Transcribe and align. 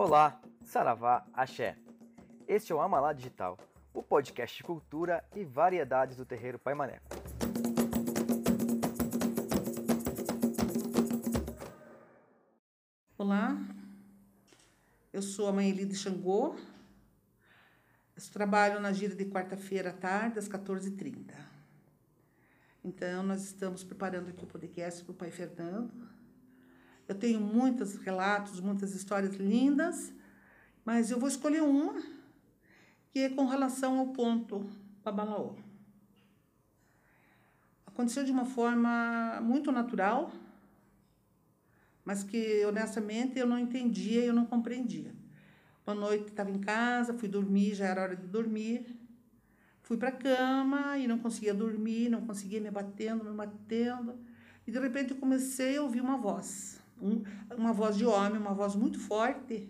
Olá, 0.00 0.40
Saravá, 0.62 1.26
Axé. 1.34 1.76
Este 2.46 2.70
é 2.70 2.74
o 2.76 2.80
Amalá 2.80 3.12
Digital, 3.12 3.58
o 3.92 4.00
podcast 4.00 4.56
de 4.56 4.62
cultura 4.62 5.24
e 5.34 5.44
variedades 5.44 6.16
do 6.16 6.24
terreiro 6.24 6.56
Pai 6.56 6.72
Maneco. 6.72 7.04
Olá, 13.18 13.58
eu 15.12 15.20
sou 15.20 15.48
a 15.48 15.52
mãe 15.52 15.68
Elide 15.68 15.96
Xangô. 15.96 16.54
Eu 18.14 18.22
trabalho 18.32 18.78
na 18.78 18.92
gira 18.92 19.16
de 19.16 19.24
quarta-feira 19.24 19.90
à 19.90 19.92
tarde, 19.92 20.38
às 20.38 20.48
14h30. 20.48 21.34
Então, 22.84 23.24
nós 23.24 23.42
estamos 23.42 23.82
preparando 23.82 24.28
aqui 24.28 24.44
o 24.44 24.46
podcast 24.46 25.02
para 25.02 25.12
o 25.12 25.16
pai 25.16 25.32
Fernando. 25.32 26.17
Eu 27.08 27.14
tenho 27.14 27.40
muitos 27.40 27.96
relatos, 27.96 28.60
muitas 28.60 28.94
histórias 28.94 29.34
lindas, 29.36 30.12
mas 30.84 31.10
eu 31.10 31.18
vou 31.18 31.28
escolher 31.28 31.62
uma 31.62 32.00
que 33.10 33.20
é 33.20 33.30
com 33.30 33.46
relação 33.46 33.98
ao 33.98 34.08
ponto 34.08 34.68
Babalaô. 35.02 35.54
Aconteceu 37.86 38.24
de 38.24 38.30
uma 38.30 38.44
forma 38.44 39.40
muito 39.42 39.72
natural, 39.72 40.30
mas 42.04 42.22
que 42.22 42.64
honestamente 42.66 43.38
eu 43.38 43.46
não 43.46 43.58
entendia, 43.58 44.24
eu 44.24 44.34
não 44.34 44.44
compreendia. 44.46 45.12
Uma 45.86 45.94
noite 45.94 46.28
estava 46.28 46.50
em 46.50 46.60
casa, 46.60 47.14
fui 47.14 47.28
dormir, 47.28 47.74
já 47.74 47.86
era 47.86 48.02
hora 48.02 48.16
de 48.16 48.26
dormir. 48.26 48.86
Fui 49.82 49.96
para 49.96 50.10
a 50.10 50.12
cama 50.12 50.98
e 50.98 51.08
não 51.08 51.18
conseguia 51.18 51.54
dormir, 51.54 52.10
não 52.10 52.26
conseguia 52.26 52.60
me 52.60 52.70
batendo, 52.70 53.24
me 53.24 53.34
batendo. 53.34 54.18
E 54.66 54.70
de 54.70 54.78
repente 54.78 55.14
comecei 55.14 55.78
a 55.78 55.82
ouvir 55.82 56.02
uma 56.02 56.18
voz, 56.18 56.77
um, 57.00 57.22
uma 57.56 57.72
voz 57.72 57.96
de 57.96 58.04
homem, 58.04 58.40
uma 58.40 58.54
voz 58.54 58.74
muito 58.74 58.98
forte, 58.98 59.68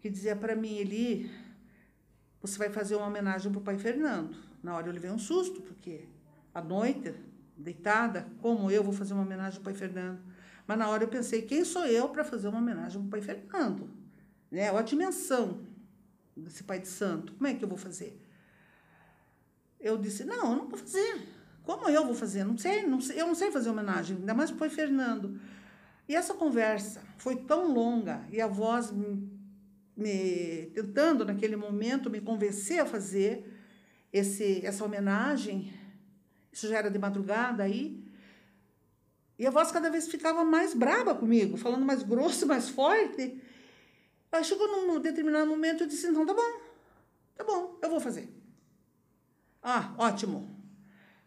que 0.00 0.08
dizia 0.08 0.34
para 0.34 0.56
mim, 0.56 0.76
Eli, 0.76 1.30
você 2.40 2.58
vai 2.58 2.70
fazer 2.70 2.96
uma 2.96 3.06
homenagem 3.06 3.50
para 3.52 3.60
o 3.60 3.62
pai 3.62 3.78
Fernando. 3.78 4.36
Na 4.62 4.74
hora 4.74 4.88
eu 4.88 4.92
levei 4.92 5.10
um 5.10 5.18
susto, 5.18 5.60
porque 5.60 6.06
à 6.54 6.62
noite, 6.62 7.14
deitada, 7.56 8.26
como 8.40 8.70
eu 8.70 8.82
vou 8.82 8.92
fazer 8.92 9.12
uma 9.12 9.22
homenagem 9.22 9.58
ao 9.58 9.64
pai 9.64 9.74
Fernando? 9.74 10.20
Mas 10.66 10.78
na 10.78 10.88
hora 10.88 11.04
eu 11.04 11.08
pensei, 11.08 11.42
quem 11.42 11.64
sou 11.64 11.84
eu 11.86 12.08
para 12.08 12.24
fazer 12.24 12.48
uma 12.48 12.58
homenagem 12.58 13.00
ao 13.00 13.08
pai 13.08 13.20
Fernando? 13.20 13.90
Né? 14.50 14.70
Olha 14.70 14.80
a 14.80 14.82
dimensão 14.82 15.60
desse 16.36 16.64
pai 16.64 16.78
de 16.78 16.88
santo. 16.88 17.34
Como 17.34 17.46
é 17.46 17.54
que 17.54 17.64
eu 17.64 17.68
vou 17.68 17.78
fazer? 17.78 18.20
Eu 19.78 19.96
disse, 19.96 20.24
não, 20.24 20.50
eu 20.50 20.56
não 20.56 20.68
vou 20.68 20.78
fazer. 20.78 21.26
Como 21.62 21.88
eu 21.88 22.04
vou 22.04 22.14
fazer? 22.14 22.44
Não 22.44 22.56
sei, 22.56 22.86
não 22.86 23.00
sei, 23.00 23.20
eu 23.20 23.26
não 23.26 23.34
sei 23.34 23.50
fazer 23.50 23.70
homenagem, 23.70 24.16
ainda 24.16 24.34
mais 24.34 24.50
para 24.50 24.66
o 24.66 24.70
Fernando. 24.70 25.40
E 26.10 26.14
essa 26.16 26.34
conversa 26.34 27.04
foi 27.18 27.36
tão 27.36 27.72
longa 27.72 28.26
e 28.32 28.40
a 28.40 28.48
voz 28.48 28.90
me, 28.90 29.30
me 29.96 30.66
tentando 30.74 31.24
naquele 31.24 31.54
momento 31.54 32.10
me 32.10 32.20
convencer 32.20 32.80
a 32.80 32.84
fazer 32.84 33.48
esse 34.12 34.66
essa 34.66 34.84
homenagem. 34.84 35.72
Isso 36.52 36.66
já 36.66 36.78
era 36.78 36.90
de 36.90 36.98
madrugada 36.98 37.62
aí. 37.62 38.02
E 39.38 39.46
a 39.46 39.52
voz 39.52 39.70
cada 39.70 39.88
vez 39.88 40.08
ficava 40.08 40.42
mais 40.42 40.74
braba 40.74 41.14
comigo, 41.14 41.56
falando 41.56 41.86
mais 41.86 42.02
grosso, 42.02 42.44
mais 42.54 42.68
forte. 42.68 43.40
Aí 44.32 44.42
chegou 44.42 44.66
num 44.66 44.98
determinado 44.98 45.48
momento 45.48 45.84
eu 45.84 45.86
disse: 45.86 46.08
então 46.08 46.26
tá 46.26 46.34
bom, 46.34 46.60
tá 47.36 47.44
bom, 47.44 47.78
eu 47.80 47.88
vou 47.88 48.00
fazer. 48.00 48.28
Ah, 49.62 49.94
ótimo. 49.96 50.50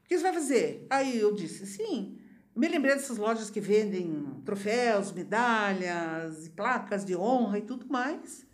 O 0.04 0.10
que 0.10 0.18
você 0.18 0.24
vai 0.24 0.34
fazer? 0.34 0.86
Aí 0.90 1.18
eu 1.18 1.34
disse: 1.34 1.66
sim. 1.66 2.20
Me 2.56 2.68
lembrei 2.68 2.94
dessas 2.94 3.18
lojas 3.18 3.50
que 3.50 3.60
vendem 3.60 4.42
troféus, 4.46 5.12
medalhas, 5.12 6.48
placas 6.50 7.04
de 7.04 7.16
honra 7.16 7.58
e 7.58 7.62
tudo 7.62 7.88
mais. 7.88 8.46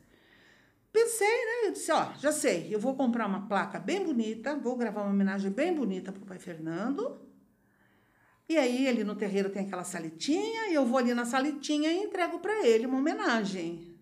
Pensei, 0.92 1.28
né? 1.28 1.68
Eu 1.68 1.72
disse: 1.74 1.92
ó, 1.92 2.14
já 2.14 2.32
sei, 2.32 2.74
eu 2.74 2.80
vou 2.80 2.96
comprar 2.96 3.28
uma 3.28 3.48
placa 3.48 3.78
bem 3.78 4.04
bonita, 4.04 4.56
vou 4.56 4.78
gravar 4.78 5.02
uma 5.02 5.12
homenagem 5.12 5.52
bem 5.52 5.74
bonita 5.74 6.12
para 6.12 6.24
o 6.24 6.26
pai 6.26 6.40
Fernando. 6.40 7.20
E 8.48 8.58
aí, 8.58 8.88
ali 8.88 9.04
no 9.04 9.16
terreiro 9.16 9.50
tem 9.50 9.66
aquela 9.66 9.84
salitinha, 9.84 10.70
e 10.70 10.74
eu 10.74 10.86
vou 10.86 10.98
ali 10.98 11.14
na 11.14 11.26
salitinha 11.26 11.92
e 11.92 12.04
entrego 12.04 12.40
para 12.40 12.66
ele 12.66 12.88
uma 12.88 12.98
homenagem. 12.98 13.96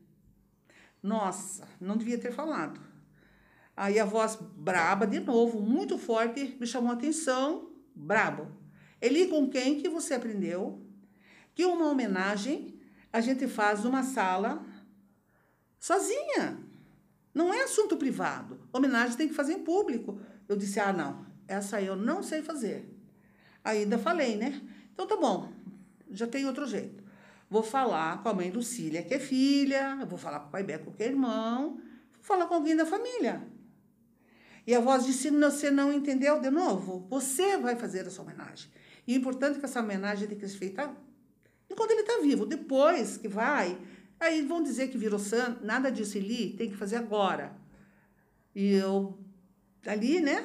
Nossa, 1.03 1.67
não 1.81 1.97
devia 1.97 2.17
ter 2.17 2.31
falado. 2.31 2.79
Aí 3.75 3.99
a 3.99 4.05
voz 4.05 4.37
braba 4.41 5.05
de 5.05 5.19
novo, 5.19 5.61
muito 5.61 5.97
forte, 5.97 6.55
me 6.59 6.65
chamou 6.65 6.91
a 6.91 6.93
atenção, 6.93 7.69
brabo. 7.93 8.47
Eli, 9.01 9.27
com 9.27 9.49
quem 9.49 9.79
que 9.79 9.89
você 9.89 10.13
aprendeu 10.13 10.81
que 11.53 11.65
uma 11.65 11.89
homenagem 11.89 12.79
a 13.11 13.21
gente 13.21 13.47
faz 13.47 13.83
numa 13.83 14.03
sala 14.03 14.65
sozinha? 15.79 16.59
Não 17.33 17.53
é 17.53 17.63
assunto 17.63 17.97
privado. 17.97 18.59
Homenagem 18.73 19.15
tem 19.15 19.27
que 19.27 19.33
fazer 19.33 19.53
em 19.53 19.63
público. 19.63 20.19
Eu 20.47 20.55
disse: 20.55 20.79
"Ah, 20.79 20.91
não. 20.91 21.25
Essa 21.47 21.81
eu 21.81 21.95
não 21.95 22.23
sei 22.23 22.41
fazer". 22.41 22.89
Ainda 23.63 23.97
falei, 23.97 24.35
né? 24.35 24.61
Então 24.93 25.05
tá 25.05 25.15
bom. 25.15 25.51
Já 26.09 26.25
tem 26.25 26.45
outro 26.45 26.65
jeito. 26.65 27.03
Vou 27.49 27.63
falar 27.63 28.21
com 28.21 28.29
a 28.29 28.33
mãe 28.33 28.49
Lucília, 28.49 29.03
que 29.03 29.13
é 29.13 29.19
filha, 29.19 30.05
vou 30.05 30.17
falar 30.17 30.41
com 30.41 30.47
o 30.47 30.51
pai 30.51 30.63
Beco, 30.63 30.91
que 30.91 31.03
é 31.03 31.07
irmão, 31.07 31.75
vou 32.13 32.23
falar 32.23 32.45
com 32.47 32.55
alguém 32.55 32.75
da 32.75 32.85
família. 32.85 33.41
E 34.65 34.75
a 34.75 34.81
voz 34.81 35.05
disse: 35.05 35.29
Você 35.29 35.71
não 35.71 35.93
entendeu 35.93 36.41
de 36.41 36.49
novo? 36.49 37.07
Você 37.09 37.57
vai 37.57 37.75
fazer 37.77 38.05
essa 38.05 38.21
homenagem. 38.21 38.69
E 39.07 39.13
é 39.13 39.17
importante 39.17 39.57
que 39.57 39.65
essa 39.65 39.79
homenagem 39.79 40.27
tenha 40.27 40.39
que 40.39 40.47
ser 40.47 40.57
feita 40.57 40.93
enquanto 41.69 41.91
ele 41.91 42.01
está 42.01 42.19
vivo. 42.21 42.45
Depois 42.45 43.17
que 43.17 43.29
vai, 43.29 43.77
aí 44.19 44.41
vão 44.41 44.61
dizer 44.61 44.89
que 44.89 44.97
virou 44.97 45.17
santo. 45.17 45.65
Nada 45.65 45.89
disso, 45.89 46.17
Eli, 46.17 46.53
tem 46.57 46.69
que 46.69 46.75
fazer 46.75 46.97
agora. 46.97 47.55
E 48.53 48.73
eu, 48.73 49.17
ali, 49.85 50.19
né, 50.19 50.43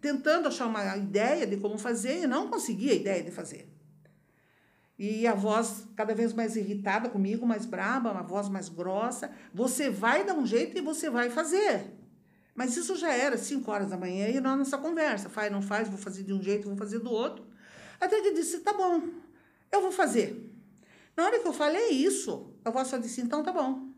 tentando 0.00 0.46
achar 0.46 0.66
uma 0.66 0.96
ideia 0.96 1.46
de 1.46 1.56
como 1.56 1.76
fazer, 1.76 2.22
e 2.22 2.26
não 2.26 2.48
conseguia 2.48 2.92
a 2.92 2.96
ideia 2.96 3.22
de 3.22 3.32
fazer. 3.32 3.68
E 4.98 5.26
a 5.26 5.34
voz 5.34 5.86
cada 5.96 6.14
vez 6.14 6.32
mais 6.32 6.56
irritada 6.56 7.08
comigo, 7.08 7.46
mais 7.46 7.64
braba, 7.64 8.10
uma 8.10 8.22
voz 8.22 8.48
mais 8.48 8.68
grossa. 8.68 9.30
Você 9.54 9.90
vai 9.90 10.24
dar 10.24 10.34
um 10.34 10.44
jeito 10.44 10.76
e 10.76 10.80
você 10.80 11.08
vai 11.08 11.30
fazer. 11.30 11.94
Mas 12.54 12.76
isso 12.76 12.96
já 12.96 13.12
era 13.12 13.38
5 13.38 13.70
horas 13.70 13.90
da 13.90 13.96
manhã 13.96 14.28
e 14.28 14.40
nós 14.40 14.58
nessa 14.58 14.76
conversa. 14.76 15.28
Faz, 15.28 15.52
não 15.52 15.62
faz, 15.62 15.88
vou 15.88 15.98
fazer 15.98 16.24
de 16.24 16.32
um 16.32 16.42
jeito, 16.42 16.66
vou 16.66 16.76
fazer 16.76 16.98
do 16.98 17.12
outro. 17.12 17.47
Até 18.00 18.20
que 18.20 18.32
disse, 18.32 18.60
tá 18.60 18.72
bom, 18.72 19.08
eu 19.72 19.82
vou 19.82 19.92
fazer. 19.92 20.48
Na 21.16 21.24
hora 21.24 21.40
que 21.40 21.48
eu 21.48 21.52
falei 21.52 21.90
isso, 21.90 22.54
a 22.64 22.70
voz 22.70 22.88
só 22.88 22.98
disse, 22.98 23.20
então 23.20 23.42
tá 23.42 23.52
bom. 23.52 23.88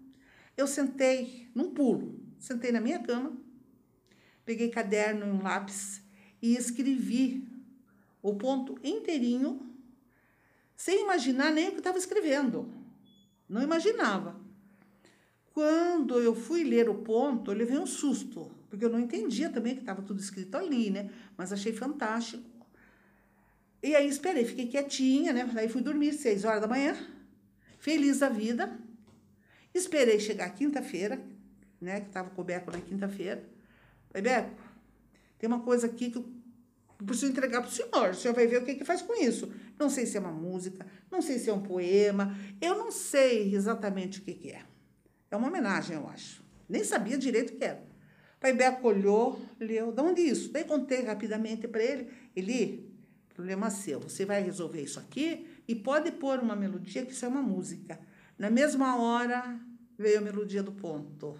Eu 0.56 0.66
sentei 0.66 1.49
num 1.55 1.71
pulo, 1.71 2.19
sentei 2.39 2.72
na 2.72 2.81
minha 2.81 2.99
cama, 2.99 3.37
peguei 4.44 4.69
caderno 4.71 5.27
e 5.27 5.31
um 5.31 5.43
lápis 5.43 6.03
e 6.41 6.56
escrevi 6.56 7.47
o 8.22 8.34
ponto 8.34 8.78
inteirinho, 8.83 9.71
sem 10.77 11.03
imaginar 11.03 11.53
nem 11.53 11.69
o 11.69 11.72
que 11.72 11.78
estava 11.78 11.99
escrevendo. 11.99 12.72
Não 13.49 13.62
imaginava. 13.62 14.41
Quando 15.53 16.21
eu 16.21 16.34
fui 16.34 16.65
ler 16.65 16.89
o 16.89 16.94
ponto, 16.94 17.50
eu 17.50 17.56
levei 17.56 17.78
um 17.78 17.87
susto, 17.87 18.50
porque 18.69 18.84
eu 18.84 18.91
não 18.91 19.00
entendia 19.00 19.50
também 19.50 19.75
que 19.75 19.81
estava 19.81 20.00
tudo 20.00 20.21
escrito 20.21 20.55
ali, 20.55 20.91
né? 20.91 21.10
Mas 21.37 21.53
achei 21.53 21.72
fantástico. 21.72 22.59
E 23.83 23.95
aí 23.95 24.09
esperei, 24.09 24.45
fiquei 24.45 24.67
quietinha, 24.67 25.33
né? 25.33 25.49
Daí 25.53 25.69
fui 25.69 25.81
dormir 25.81 26.13
seis 26.13 26.45
horas 26.45 26.61
da 26.61 26.67
manhã, 26.67 26.97
feliz 27.79 28.19
da 28.19 28.29
vida. 28.29 28.79
Esperei 29.73 30.21
chegar 30.21 30.51
quinta-feira, 30.51 31.21
né? 31.81 32.01
Que 32.01 32.09
estava 32.09 32.31
com 32.31 32.43
o 32.43 32.45
Beco 32.45 32.71
na 32.71 32.81
quinta-feira. 32.81 33.43
Falei, 34.11 34.23
Beco, 34.23 34.63
tem 35.39 35.49
uma 35.49 35.61
coisa 35.61 35.87
aqui 35.87 36.11
que 36.11 36.19
eu 36.19 36.29
preciso 37.07 37.33
entregar 37.33 37.63
para 37.63 37.71
o 37.71 37.73
senhor. 37.73 38.11
O 38.11 38.15
senhor 38.15 38.35
vai 38.35 38.47
ver 38.47 38.59
o 38.59 38.65
que, 38.65 38.75
que 38.75 38.85
faz 38.85 39.01
com 39.01 39.15
isso. 39.15 39.51
Não 39.79 39.89
sei 39.89 40.05
se 40.05 40.17
é 40.17 40.21
uma 40.21 40.33
música, 40.33 40.87
não 41.10 41.22
sei 41.22 41.39
se 41.39 41.49
é 41.49 41.53
um 41.53 41.63
poema, 41.63 42.37
eu 42.60 42.77
não 42.77 42.91
sei 42.91 43.54
exatamente 43.54 44.21
o 44.21 44.22
que, 44.22 44.34
que 44.34 44.51
é. 44.51 44.63
É 45.31 45.37
uma 45.37 45.49
homenagem, 45.49 45.97
eu 45.97 46.07
acho. 46.09 46.45
Nem 46.69 46.84
sabia 46.84 47.16
direito 47.16 47.54
o 47.54 47.57
que 47.57 47.65
era. 47.65 47.83
Pai 48.39 48.53
Beco 48.53 48.89
olhou, 48.89 49.41
leu, 49.59 49.93
de 49.93 50.01
onde 50.01 50.22
isso? 50.22 50.51
Daí 50.51 50.65
contei 50.65 51.03
rapidamente 51.03 51.69
para 51.69 51.83
ele. 51.83 52.09
Ele, 52.34 52.90
problema 53.34 53.71
seu, 53.71 54.00
você 54.00 54.24
vai 54.24 54.42
resolver 54.42 54.82
isso 54.82 54.98
aqui 54.98 55.47
e 55.66 55.74
pode 55.74 56.12
pôr 56.12 56.38
uma 56.41 56.56
melodia, 56.56 57.04
que 57.04 57.12
isso 57.12 57.24
é 57.24 57.28
uma 57.28 57.42
música. 57.42 57.98
Na 58.38 58.50
mesma 58.50 59.00
hora 59.00 59.59
veio 59.98 60.18
a 60.18 60.22
melodia 60.22 60.62
do 60.62 60.72
ponto. 60.72 61.38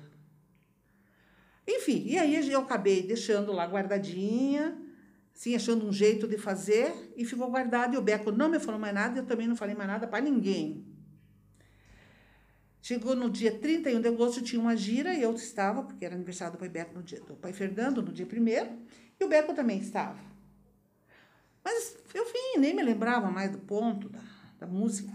Enfim, 1.67 2.05
e 2.07 2.19
aí 2.19 2.51
eu 2.51 2.61
acabei 2.61 3.03
deixando 3.03 3.53
lá 3.53 3.65
guardadinha, 3.65 4.77
assim, 5.35 5.55
achando 5.55 5.87
um 5.87 5.93
jeito 5.93 6.27
de 6.27 6.37
fazer, 6.37 7.13
e 7.17 7.25
ficou 7.25 7.51
guardado. 7.51 7.95
E 7.95 7.99
o 7.99 8.03
Beco 8.03 8.33
não 8.33 8.49
me 8.49 8.59
falou 8.59 8.81
mais 8.81 8.95
nada, 8.95 9.21
eu 9.21 9.27
também 9.27 9.47
não 9.47 9.57
falei 9.57 9.75
mais 9.75 9.89
nada 9.89 10.07
para 10.07 10.23
ninguém. 10.23 10.85
Chegou 12.83 13.15
no 13.15 13.29
dia 13.29 13.53
31 13.53 14.01
de 14.01 14.09
agosto, 14.09 14.43
tinha 14.43 14.61
uma 14.61 14.77
gira 14.77 15.15
e 15.15 15.23
eu 15.23 15.35
estava, 15.35 15.83
porque 15.83 16.05
era 16.05 16.15
aniversário 16.15 16.55
do 16.55 16.59
pai 16.59 16.69
Beco 16.69 16.95
no 16.95 17.03
dia 17.03 17.21
do 17.21 17.37
pai 17.37 17.53
Fernando, 17.53 18.03
no 18.03 18.13
dia 18.13 18.27
primeiro, 18.27 18.71
e 19.19 19.25
o 19.25 19.29
Beco 19.29 19.53
também 19.55 19.79
estava. 19.79 20.19
Mas 21.65 21.97
eu 22.15 22.25
vim, 22.25 22.61
nem 22.61 22.75
me 22.75 22.83
lembrava 22.83 23.31
mais 23.31 23.51
do 23.51 23.59
ponto 23.59 24.09
da, 24.09 24.21
da 24.61 24.67
música. 24.67 25.13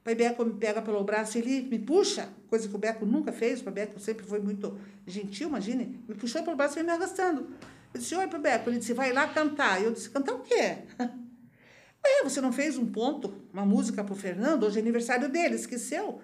O 0.00 0.04
pai 0.04 0.14
Beco 0.14 0.44
me 0.44 0.54
pega 0.54 0.82
pelo 0.82 1.04
braço, 1.04 1.38
ele 1.38 1.62
me 1.62 1.78
puxa, 1.78 2.28
coisa 2.48 2.68
que 2.68 2.74
o 2.74 2.78
Beco 2.78 3.06
nunca 3.06 3.32
fez, 3.32 3.60
o 3.60 3.64
pai 3.64 3.72
Beco 3.72 4.00
sempre 4.00 4.26
foi 4.26 4.40
muito 4.40 4.76
gentil, 5.06 5.48
imagine, 5.48 6.02
me 6.08 6.14
puxou 6.14 6.42
pelo 6.42 6.56
braço 6.56 6.78
e 6.80 6.82
me 6.82 6.90
arrastando. 6.90 7.48
Eu 7.94 8.00
disse, 8.00 8.14
oi, 8.14 8.26
pai 8.26 8.40
Beco, 8.40 8.70
ele 8.70 8.78
disse, 8.78 8.94
vai 8.94 9.12
lá 9.12 9.28
cantar. 9.28 9.80
Eu 9.80 9.92
disse, 9.92 10.10
cantar 10.10 10.34
o 10.34 10.40
quê? 10.40 10.78
Ué, 10.98 12.24
você 12.24 12.40
não 12.40 12.50
fez 12.50 12.76
um 12.76 12.86
ponto, 12.86 13.32
uma 13.52 13.64
música 13.64 14.02
para 14.02 14.12
o 14.12 14.16
Fernando? 14.16 14.64
Hoje 14.64 14.78
é 14.78 14.82
aniversário 14.82 15.28
dele, 15.28 15.54
esqueceu? 15.54 16.20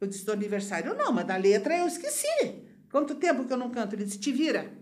Eu 0.00 0.08
disse, 0.08 0.24
do 0.24 0.32
aniversário 0.32 0.96
não, 0.96 1.12
mas 1.12 1.26
da 1.26 1.36
letra 1.36 1.76
eu 1.76 1.86
esqueci. 1.86 2.64
Quanto 2.90 3.14
tempo 3.14 3.44
que 3.44 3.52
eu 3.52 3.56
não 3.56 3.70
canto? 3.70 3.94
Ele 3.94 4.04
disse, 4.04 4.18
te 4.18 4.32
vira. 4.32 4.72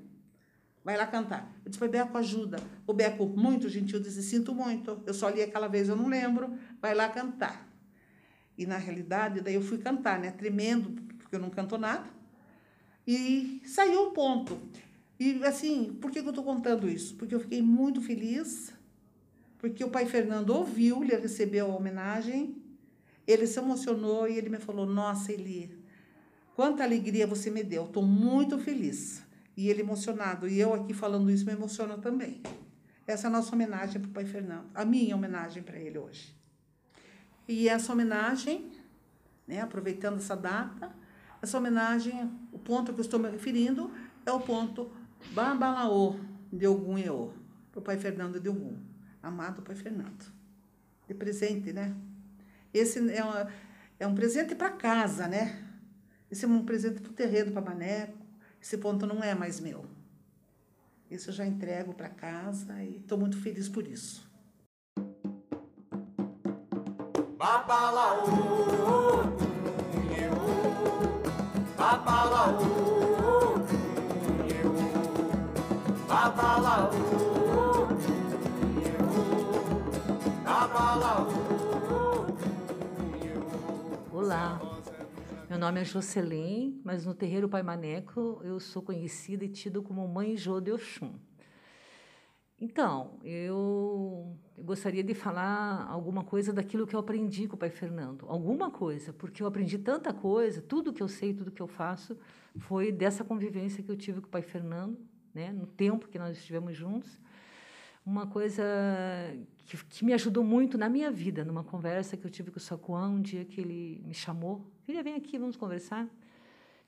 Vai 0.88 0.96
lá 0.96 1.06
cantar. 1.06 1.54
Eu 1.66 1.70
disse, 1.70 1.86
Beco, 1.86 2.16
ajuda. 2.16 2.56
O 2.86 2.94
Beco, 2.94 3.26
muito 3.26 3.68
gentil, 3.68 4.00
disse, 4.00 4.22
sinto 4.22 4.54
muito. 4.54 5.02
Eu 5.04 5.12
só 5.12 5.28
li 5.28 5.42
aquela 5.42 5.68
vez, 5.68 5.86
eu 5.86 5.94
não 5.94 6.08
lembro. 6.08 6.58
Vai 6.80 6.94
lá 6.94 7.10
cantar. 7.10 7.70
E, 8.56 8.64
na 8.64 8.78
realidade, 8.78 9.42
daí 9.42 9.52
eu 9.52 9.60
fui 9.60 9.76
cantar, 9.76 10.18
né? 10.18 10.30
Tremendo, 10.30 11.02
porque 11.18 11.36
eu 11.36 11.40
não 11.40 11.50
canto 11.50 11.76
nada. 11.76 12.08
E 13.06 13.60
saiu 13.66 14.04
o 14.04 14.10
ponto. 14.12 14.58
E, 15.20 15.44
assim, 15.44 15.92
por 16.00 16.10
que, 16.10 16.20
eu 16.20 16.30
estou 16.30 16.42
contando 16.42 16.88
isso? 16.88 17.16
Porque 17.16 17.34
eu 17.34 17.40
fiquei 17.40 17.60
muito 17.60 18.00
feliz, 18.00 18.72
porque 19.58 19.84
o 19.84 19.90
pai 19.90 20.06
Fernando 20.06 20.48
ouviu, 20.48 21.04
ele 21.04 21.14
recebeu 21.16 21.70
a 21.70 21.76
homenagem, 21.76 22.56
ele 23.26 23.46
se 23.46 23.58
emocionou 23.58 24.26
e 24.26 24.38
ele 24.38 24.48
me 24.48 24.56
falou, 24.56 24.86
nossa, 24.86 25.30
Eli, 25.32 25.70
quanta 26.56 26.82
alegria 26.82 27.26
você 27.26 27.50
me 27.50 27.62
deu. 27.62 27.84
Estou 27.84 28.02
muito 28.02 28.58
feliz 28.58 29.27
e 29.58 29.68
ele 29.68 29.80
emocionado. 29.80 30.48
E 30.48 30.60
eu 30.60 30.72
aqui 30.72 30.94
falando 30.94 31.28
isso 31.28 31.44
me 31.44 31.52
emociona 31.52 31.98
também. 31.98 32.40
Essa 33.04 33.26
é 33.26 33.28
a 33.28 33.32
nossa 33.32 33.52
homenagem 33.56 34.00
para 34.00 34.08
o 34.08 34.12
pai 34.12 34.24
Fernando, 34.24 34.66
a 34.72 34.84
minha 34.84 35.16
homenagem 35.16 35.64
para 35.64 35.76
ele 35.76 35.98
hoje. 35.98 36.32
E 37.48 37.68
essa 37.68 37.92
homenagem, 37.92 38.70
né, 39.48 39.60
aproveitando 39.60 40.18
essa 40.18 40.36
data, 40.36 40.94
essa 41.42 41.58
homenagem, 41.58 42.30
o 42.52 42.58
ponto 42.58 42.92
que 42.92 43.00
eu 43.00 43.04
estou 43.04 43.18
me 43.18 43.28
referindo 43.28 43.90
é 44.24 44.30
o 44.30 44.38
ponto 44.38 44.92
Babalaô 45.32 46.20
de 46.52 46.64
Ogum 46.68 46.96
Eô, 46.96 47.32
para 47.72 47.80
o 47.80 47.82
pai 47.82 47.98
Fernando 47.98 48.38
de 48.38 48.48
Ogum, 48.48 48.76
amado 49.20 49.60
pai 49.62 49.74
Fernando. 49.74 50.24
De 51.08 51.14
presente, 51.14 51.72
né? 51.72 51.96
Esse 52.72 53.00
é, 53.10 53.24
uma, 53.24 53.48
é 53.98 54.06
um 54.06 54.14
presente 54.14 54.54
para 54.54 54.70
casa, 54.70 55.26
né? 55.26 55.64
Esse 56.30 56.44
é 56.44 56.48
um 56.48 56.64
presente 56.64 57.00
para 57.00 57.10
o 57.10 57.14
terreno, 57.14 57.50
para 57.50 57.62
Maneco, 57.62 58.17
esse 58.60 58.76
ponto 58.78 59.06
não 59.06 59.22
é 59.22 59.34
mais 59.34 59.60
meu. 59.60 59.84
Isso 61.10 61.30
eu 61.30 61.34
já 61.34 61.46
entrego 61.46 61.94
para 61.94 62.08
casa 62.08 62.82
e 62.82 62.96
estou 62.96 63.16
muito 63.16 63.40
feliz 63.40 63.68
por 63.68 63.86
isso. 63.86 64.28
Babalaô, 67.38 68.26
babalaô, 71.76 72.58
babalaô, 76.08 77.08
Olá, 84.12 84.60
meu 85.48 85.58
nome 85.58 85.80
é 85.80 85.84
Jocelyn, 85.84 86.67
mas 86.88 87.04
no 87.04 87.12
terreiro 87.12 87.50
Pai 87.50 87.62
Maneco 87.62 88.40
eu 88.42 88.58
sou 88.58 88.80
conhecida 88.80 89.44
e 89.44 89.48
tida 89.50 89.78
como 89.82 90.08
Mãe 90.08 90.34
Jô 90.38 90.58
de 90.58 90.72
Oxum. 90.72 91.12
Então, 92.58 93.18
eu, 93.22 94.34
eu 94.56 94.64
gostaria 94.64 95.04
de 95.04 95.12
falar 95.12 95.86
alguma 95.86 96.24
coisa 96.24 96.50
daquilo 96.50 96.86
que 96.86 96.96
eu 96.96 97.00
aprendi 97.00 97.46
com 97.46 97.56
o 97.56 97.58
Pai 97.58 97.68
Fernando. 97.68 98.24
Alguma 98.26 98.70
coisa, 98.70 99.12
porque 99.12 99.42
eu 99.42 99.46
aprendi 99.46 99.76
tanta 99.76 100.14
coisa, 100.14 100.62
tudo 100.62 100.90
que 100.90 101.02
eu 101.02 101.08
sei, 101.08 101.34
tudo 101.34 101.50
que 101.50 101.60
eu 101.60 101.68
faço, 101.68 102.16
foi 102.56 102.90
dessa 102.90 103.22
convivência 103.22 103.82
que 103.82 103.90
eu 103.90 103.96
tive 103.96 104.22
com 104.22 104.28
o 104.28 104.30
Pai 104.30 104.40
Fernando, 104.40 104.98
né, 105.34 105.52
no 105.52 105.66
tempo 105.66 106.08
que 106.08 106.18
nós 106.18 106.38
estivemos 106.38 106.74
juntos. 106.74 107.20
Uma 108.04 108.26
coisa 108.26 108.64
que, 109.66 109.76
que 109.84 110.06
me 110.06 110.14
ajudou 110.14 110.42
muito 110.42 110.78
na 110.78 110.88
minha 110.88 111.10
vida, 111.10 111.44
numa 111.44 111.62
conversa 111.62 112.16
que 112.16 112.24
eu 112.24 112.30
tive 112.30 112.50
com 112.50 112.56
o 112.56 112.60
Sacuã, 112.60 113.10
um 113.10 113.20
dia 113.20 113.44
que 113.44 113.60
ele 113.60 114.02
me 114.06 114.14
chamou 114.14 114.66
Filha, 114.84 115.02
vem 115.02 115.16
aqui, 115.16 115.38
vamos 115.38 115.54
conversar. 115.54 116.08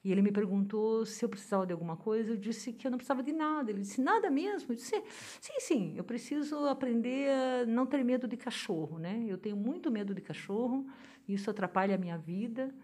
E 0.03 0.11
ele 0.11 0.23
me 0.23 0.33
perguntou 0.33 1.05
se 1.05 1.25
eu 1.25 1.29
precisava 1.29 1.67
de 1.67 1.73
alguma 1.73 1.97
coisa. 1.97 2.31
Eu 2.31 2.37
disse 2.37 2.73
que 2.73 2.87
eu 2.87 2.91
não 2.91 2.97
precisava 2.97 3.23
de 3.23 3.33
nada. 3.33 3.71
Ele 3.71 3.81
disse, 3.81 4.01
nada 4.01 4.31
mesmo? 4.31 4.73
Eu 4.73 4.77
disse, 4.77 5.03
sim, 5.41 5.61
sim, 5.61 5.95
eu 5.97 6.05
preciso 6.05 6.67
aprender 6.67 7.31
a 7.31 7.67
não 7.67 7.85
ter 7.85 8.03
medo 8.03 8.27
de 8.27 8.37
cachorro. 8.37 8.99
Né? 8.99 9.27
Eu 9.29 9.37
tenho 9.37 9.57
muito 9.57 9.91
medo 9.91 10.15
de 10.15 10.23
cachorro, 10.23 10.87
isso 11.29 11.51
atrapalha 11.51 11.95
a 11.95 11.99
minha 11.99 12.17
vida. 12.17 12.75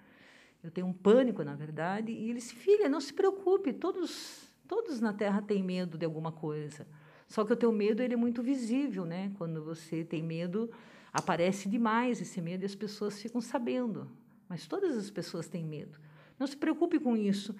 Eu 0.62 0.70
tenho 0.70 0.86
um 0.86 0.92
pânico, 0.92 1.42
na 1.42 1.54
verdade. 1.54 2.12
E 2.12 2.28
ele 2.28 2.34
disse, 2.34 2.54
filha, 2.54 2.88
não 2.88 3.00
se 3.00 3.14
preocupe, 3.14 3.72
todos, 3.72 4.46
todos 4.68 5.00
na 5.00 5.12
Terra 5.12 5.40
têm 5.40 5.62
medo 5.62 5.96
de 5.96 6.04
alguma 6.04 6.32
coisa. 6.32 6.86
Só 7.28 7.44
que 7.44 7.52
o 7.52 7.56
teu 7.56 7.72
medo 7.72 8.02
ele 8.02 8.14
é 8.14 8.16
muito 8.16 8.42
visível, 8.42 9.04
né? 9.04 9.32
Quando 9.38 9.64
você 9.64 10.04
tem 10.04 10.22
medo, 10.22 10.70
aparece 11.12 11.68
demais 11.68 12.20
esse 12.20 12.40
medo 12.42 12.62
e 12.62 12.66
as 12.66 12.74
pessoas 12.74 13.20
ficam 13.20 13.40
sabendo. 13.40 14.10
Mas 14.48 14.66
todas 14.66 14.96
as 14.96 15.10
pessoas 15.10 15.48
têm 15.48 15.64
medo. 15.64 15.98
Não 16.38 16.46
se 16.46 16.56
preocupe 16.56 16.98
com 16.98 17.16
isso. 17.16 17.54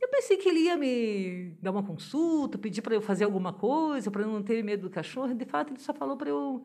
Eu 0.00 0.08
pensei 0.08 0.36
que 0.36 0.48
ele 0.48 0.60
ia 0.60 0.76
me 0.76 1.54
dar 1.62 1.70
uma 1.70 1.82
consulta, 1.82 2.58
pedir 2.58 2.82
para 2.82 2.94
eu 2.94 3.00
fazer 3.00 3.24
alguma 3.24 3.52
coisa, 3.52 4.10
para 4.10 4.22
eu 4.22 4.28
não 4.28 4.42
ter 4.42 4.62
medo 4.64 4.82
do 4.82 4.90
cachorro. 4.90 5.32
De 5.32 5.44
fato, 5.44 5.72
ele 5.72 5.80
só 5.80 5.94
falou 5.94 6.16
para 6.16 6.28
eu, 6.28 6.64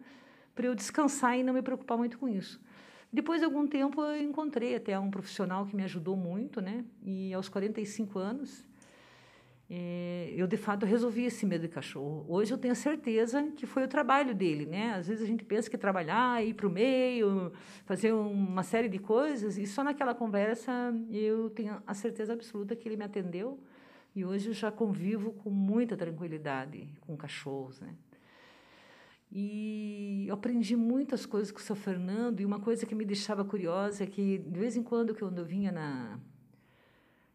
eu 0.58 0.74
descansar 0.74 1.38
e 1.38 1.44
não 1.44 1.54
me 1.54 1.62
preocupar 1.62 1.98
muito 1.98 2.18
com 2.18 2.28
isso. 2.28 2.60
Depois 3.14 3.40
de 3.40 3.46
algum 3.46 3.68
tempo, 3.68 4.02
eu 4.02 4.22
encontrei 4.22 4.76
até 4.76 4.98
um 5.00 5.10
profissional 5.10 5.66
que 5.66 5.76
me 5.76 5.84
ajudou 5.84 6.16
muito, 6.16 6.60
né? 6.60 6.84
E 7.04 7.34
aos 7.34 7.48
45 7.48 8.20
anos, 8.20 8.66
é, 9.70 10.34
eu 10.36 10.48
de 10.48 10.56
fato 10.56 10.86
resolvi 10.86 11.26
esse 11.26 11.46
medo 11.46 11.64
de 11.64 11.68
cachorro. 11.68 12.26
Hoje 12.30 12.54
eu 12.54 12.58
tenho 12.58 12.76
certeza 12.76 13.44
que 13.56 13.66
foi 13.66 13.84
o 13.84 13.88
trabalho 13.88 14.34
dele, 14.34 14.66
né? 14.66 14.94
Às 14.94 15.08
vezes 15.08 15.24
a 15.24 15.28
gente 15.28 15.44
pensa 15.44 15.70
que 15.70 15.78
trabalhar, 15.78 16.44
ir 16.46 16.54
para 16.54 16.68
o 16.68 16.70
meio, 16.70 17.52
fazer 17.86 18.14
uma 18.14 18.64
série 18.64 18.88
de 18.88 19.00
coisas, 19.00 19.58
e 19.58 19.68
só 19.68 19.84
naquela 19.84 20.16
conversa 20.16 20.72
eu 21.12 21.50
tenho 21.50 21.82
a 21.86 21.94
certeza 21.94 22.34
absoluta 22.34 22.76
que 22.76 22.88
ele 22.88 22.96
me 22.96 23.04
atendeu 23.04 23.60
e 24.16 24.26
hoje 24.26 24.50
eu 24.50 24.54
já 24.54 24.72
convivo 24.72 25.32
com 25.32 25.50
muita 25.50 25.96
tranquilidade 25.96 26.90
com 27.02 27.16
cachorros, 27.16 27.80
né? 27.80 27.94
E 29.32 30.26
eu 30.28 30.34
aprendi 30.34 30.76
muitas 30.76 31.26
coisas 31.26 31.52
com 31.52 31.60
o 31.60 31.62
seu 31.62 31.76
Fernando 31.76 32.40
e 32.40 32.46
uma 32.46 32.60
coisa 32.60 32.86
que 32.86 32.96
me 32.96 33.04
deixava 33.04 33.44
curiosa 33.44 34.06
é 34.06 34.08
que 34.08 34.38
de 34.38 34.60
vez 34.60 34.78
em 34.78 34.82
quando 34.82 35.14
quando 35.14 35.40
eu 35.40 35.46
vinha 35.46 35.72
na 35.72 36.18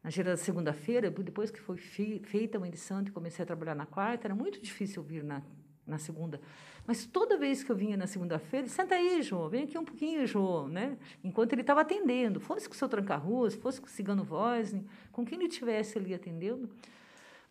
na 0.02 0.11
gira 0.11 0.30
da 0.30 0.37
segunda-feira, 0.37 1.11
depois 1.11 1.50
que 1.50 1.61
foi 1.61 1.76
feita 1.76 2.59
uma 2.59 2.66
edição 2.66 3.02
e 3.02 3.11
comecei 3.11 3.42
a 3.42 3.47
trabalhar 3.47 3.75
na 3.75 3.87
quarta, 3.87 4.26
era 4.26 4.35
muito 4.35 4.61
difícil 4.61 5.02
vir 5.02 5.23
na, 5.23 5.42
na 5.87 5.99
segunda. 5.99 6.40
Mas 6.85 7.06
toda 7.06 7.38
vez 7.38 7.62
que 7.62 7.71
eu 7.71 7.76
vinha 7.76 7.97
na 7.97 8.09
segunda-feira, 8.09 8.66
senta 8.66 8.97
aí, 8.97 9.23
João, 9.23 9.49
vem 9.49 9.62
aqui 9.62 9.78
um 9.78 9.85
pouquinho, 9.85 10.26
João, 10.26 10.66
né? 10.66 10.99
Enquanto 11.23 11.52
ele 11.52 11.61
estava 11.61 11.82
atendendo, 11.82 12.40
fosse 12.40 12.68
com 12.68 12.75
o 12.75 12.76
seu 12.76 12.88
tranca-ruas, 12.88 13.54
fosse 13.54 13.80
com 13.80 13.87
o 13.87 13.90
cigano 13.90 14.25
Vosne, 14.25 14.85
com 15.12 15.25
quem 15.25 15.38
ele 15.38 15.47
estivesse 15.47 15.97
ali 15.97 16.12
atendendo. 16.12 16.68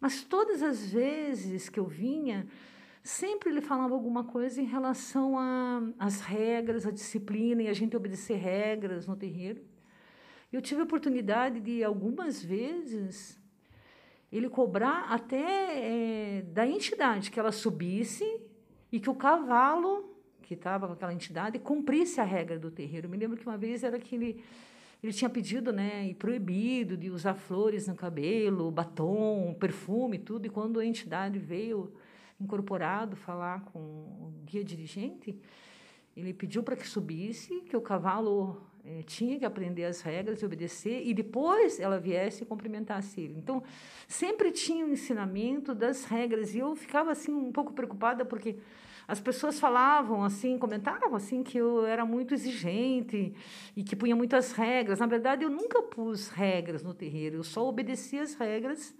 Mas 0.02 0.24
todas 0.24 0.62
as 0.62 0.92
vezes 0.92 1.70
que 1.70 1.80
eu 1.80 1.86
vinha, 1.86 2.46
sempre 3.02 3.50
ele 3.50 3.62
falava 3.62 3.94
alguma 3.94 4.26
coisa 4.26 4.62
em 4.62 4.66
relação 4.66 5.36
às 5.98 6.20
regras, 6.20 6.86
à 6.86 6.92
disciplina 6.92 7.64
e 7.64 7.70
a 7.70 7.74
gente 7.74 7.96
obedecer 7.96 8.36
regras 8.36 9.08
no 9.08 9.16
terreiro. 9.16 9.62
Eu 10.52 10.62
tive 10.62 10.82
a 10.82 10.84
oportunidade 10.84 11.60
de, 11.60 11.84
algumas 11.84 12.44
vezes, 12.44 13.40
ele 14.32 14.50
cobrar 14.50 15.06
até 15.10 15.40
é, 15.40 16.42
da 16.42 16.68
entidade 16.68 17.32
que 17.32 17.40
ela 17.40 17.52
subisse 17.52 18.26
e 18.92 19.00
que 19.00 19.10
o 19.10 19.16
cavalo 19.16 20.12
que 20.42 20.56
estava 20.56 20.86
com 20.88 20.94
aquela 20.94 21.14
entidade 21.14 21.58
cumprisse 21.58 22.20
a 22.20 22.26
regra 22.26 22.60
do 22.60 22.70
terreiro. 22.70 23.08
Me 23.08 23.16
lembro 23.16 23.38
que 23.38 23.48
uma 23.48 23.58
vez 23.58 23.86
era 23.86 23.98
que 23.98 24.16
ele, 24.16 24.44
ele 25.02 25.14
tinha 25.14 25.30
pedido 25.30 25.72
né, 25.72 26.08
e 26.10 26.14
proibido 26.14 26.98
de 26.98 27.10
usar 27.10 27.36
flores 27.36 27.88
no 27.88 27.96
cabelo, 27.96 28.70
batom, 28.70 29.56
perfume, 29.58 30.20
tudo, 30.20 30.46
e 30.48 30.50
quando 30.50 30.82
a 30.82 30.86
entidade 30.86 31.40
veio 31.40 31.94
incorporado 32.38 33.16
falar 33.16 33.64
com 33.66 33.80
o 33.80 34.34
guia 34.44 34.64
dirigente, 34.64 35.40
ele 36.16 36.34
pediu 36.34 36.64
para 36.64 36.76
que 36.76 36.88
subisse, 36.88 37.62
que 37.62 37.76
o 37.76 37.82
cavalo 37.82 38.62
é, 38.86 39.04
tinha 39.04 39.38
que 39.38 39.46
aprender 39.46 39.86
as 39.86 40.02
regras 40.02 40.42
e 40.42 40.46
obedecer, 40.46 41.06
e 41.06 41.14
depois 41.14 41.80
ela 41.80 42.00
viesse 42.00 42.44
e 42.44 42.46
cumprimentasse 42.46 43.22
ele. 43.22 43.36
Então, 43.38 43.64
sempre 44.08 44.52
tinha 44.52 44.86
o 44.86 44.90
um 44.90 44.92
ensinamento 44.92 45.74
das 45.74 46.06
regras, 46.06 46.54
e 46.54 46.60
eu 46.60 46.76
ficava 46.76 47.12
assim 47.12 47.32
um 47.32 47.52
pouco 47.52 47.74
preocupada, 47.74 48.26
porque 48.26 48.58
as 49.08 49.20
pessoas 49.20 49.60
falavam 49.60 50.24
assim, 50.24 50.58
comentavam 50.58 51.16
assim, 51.16 51.44
que 51.44 51.58
eu 51.58 51.86
era 51.86 52.06
muito 52.06 52.34
exigente 52.34 53.34
e 53.76 53.84
que 53.84 53.96
punha 53.96 54.16
muitas 54.16 54.52
regras. 54.52 55.00
Na 55.00 55.06
verdade, 55.06 55.44
eu 55.44 55.50
nunca 55.50 55.82
pus 55.82 56.30
regras 56.30 56.84
no 56.84 56.94
terreiro, 56.94 57.38
eu 57.38 57.44
só 57.44 57.68
obedecia 57.68 58.22
as 58.22 58.36
regras 58.36 58.96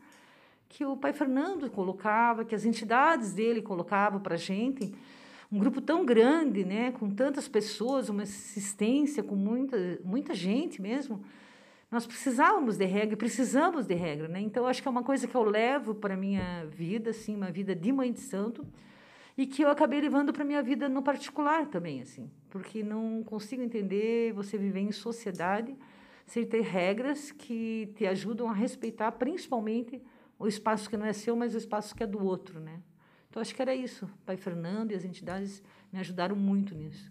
que 0.68 0.86
o 0.86 0.96
pai 0.96 1.12
Fernando 1.12 1.70
colocava, 1.70 2.46
que 2.46 2.56
as 2.56 2.66
entidades 2.66 3.34
dele 3.34 3.62
colocavam 3.62 4.22
para 4.22 4.36
a 4.36 4.38
gente 4.38 4.94
um 5.52 5.60
grupo 5.60 5.82
tão 5.82 6.06
grande, 6.06 6.64
né, 6.64 6.92
com 6.92 7.10
tantas 7.10 7.48
pessoas, 7.48 8.08
uma 8.08 8.24
assistência 8.24 9.22
com 9.22 9.36
muita, 9.36 10.00
muita 10.04 10.34
gente 10.34 10.82
mesmo, 10.82 11.22
nós 11.92 12.08
precisávamos 12.08 12.78
de 12.78 12.86
regra, 12.86 13.18
precisamos 13.18 13.86
de 13.86 13.94
regra, 13.94 14.30
né? 14.30 14.40
Então 14.40 14.66
acho 14.66 14.82
que 14.82 14.88
é 14.88 14.92
uma 14.92 15.04
coisa 15.04 15.28
que 15.28 15.36
eu 15.36 15.44
levo 15.44 15.94
para 15.94 16.16
minha 16.16 16.66
vida, 16.68 17.10
assim, 17.10 17.36
uma 17.36 17.52
vida 17.52 17.76
de 17.76 17.92
mãe 17.92 18.14
de 18.14 18.22
santo, 18.22 18.66
e 19.38 19.46
que 19.46 19.62
eu 19.62 19.70
acabei 19.70 20.00
levando 20.00 20.32
para 20.32 20.46
minha 20.46 20.64
vida 20.64 20.88
no 20.88 21.02
particular 21.02 21.68
também, 21.68 22.02
assim, 22.02 22.32
porque 22.50 22.82
não 22.82 23.24
consigo 23.24 23.62
entender 23.62 24.32
você 24.32 24.58
viver 24.58 24.80
em 24.80 24.92
sociedade 24.94 25.76
sem 26.26 26.46
ter 26.46 26.62
regras 26.62 27.30
que 27.32 27.92
te 27.98 28.06
ajudam 28.06 28.50
a 28.50 28.54
respeitar, 28.54 29.12
principalmente 29.12 30.02
o 30.40 30.48
espaço 30.48 30.90
que 30.90 30.96
não 30.96 31.06
é 31.06 31.12
seu, 31.12 31.36
mas 31.36 31.54
o 31.54 31.58
espaço 31.58 31.94
que 31.94 32.04
é 32.04 32.08
do 32.08 32.24
outro, 32.24 32.60
né? 32.62 32.82
Então 33.32 33.42
acho 33.42 33.56
que 33.56 33.62
era 33.62 33.74
isso. 33.74 34.06
O 34.06 34.26
pai 34.26 34.36
Fernando 34.36 34.92
e 34.92 34.96
as 34.96 35.06
entidades 35.06 35.64
me 35.92 36.00
ajudaram 36.02 36.36
muito 36.36 36.76
nisso. 36.76 37.10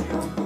Diogo. 0.00 0.39